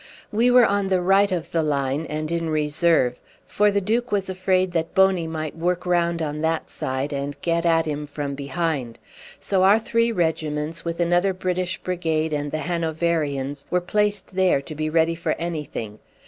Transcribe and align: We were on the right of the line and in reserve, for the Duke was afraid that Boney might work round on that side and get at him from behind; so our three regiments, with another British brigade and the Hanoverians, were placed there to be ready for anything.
We 0.31 0.49
were 0.49 0.65
on 0.65 0.87
the 0.87 0.99
right 0.99 1.31
of 1.31 1.51
the 1.51 1.61
line 1.61 2.07
and 2.07 2.31
in 2.31 2.49
reserve, 2.49 3.21
for 3.45 3.69
the 3.69 3.79
Duke 3.81 4.11
was 4.11 4.31
afraid 4.31 4.71
that 4.71 4.95
Boney 4.95 5.27
might 5.27 5.55
work 5.55 5.85
round 5.85 6.23
on 6.23 6.41
that 6.41 6.71
side 6.71 7.13
and 7.13 7.39
get 7.41 7.67
at 7.67 7.85
him 7.85 8.07
from 8.07 8.33
behind; 8.33 8.97
so 9.39 9.61
our 9.61 9.77
three 9.77 10.11
regiments, 10.11 10.83
with 10.83 10.99
another 10.99 11.35
British 11.35 11.77
brigade 11.77 12.33
and 12.33 12.51
the 12.51 12.61
Hanoverians, 12.65 13.65
were 13.69 13.79
placed 13.79 14.33
there 14.33 14.59
to 14.59 14.73
be 14.73 14.89
ready 14.89 15.13
for 15.13 15.33
anything. 15.33 15.99